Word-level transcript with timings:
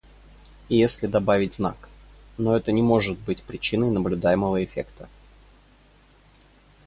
если 0.69 1.05
добавить 1.05 1.53
знак, 1.53 1.87
но 2.39 2.57
это 2.57 2.71
не 2.71 2.81
может 2.81 3.19
быть 3.19 3.43
причиной 3.43 3.91
наблюдаемого 3.91 4.63
эффекта. 4.63 5.07